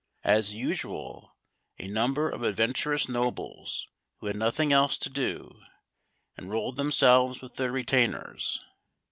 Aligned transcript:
As 0.23 0.55
usual, 0.55 1.35
a 1.77 1.87
number 1.87 2.27
of 2.27 2.41
adventurous 2.41 3.07
nobles, 3.07 3.87
who 4.17 4.25
had 4.25 4.35
nothing 4.35 4.73
else 4.73 4.97
to 4.97 5.11
do, 5.11 5.61
enrolled 6.39 6.75
themselves 6.75 7.39
with 7.39 7.57
their 7.57 7.71
retainers. 7.71 8.59